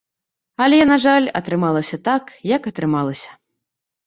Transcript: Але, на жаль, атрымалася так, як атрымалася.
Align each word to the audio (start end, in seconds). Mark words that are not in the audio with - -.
Але, 0.63 0.79
на 0.91 0.97
жаль, 1.03 1.27
атрымалася 1.39 2.01
так, 2.09 2.23
як 2.55 2.61
атрымалася. 2.71 3.31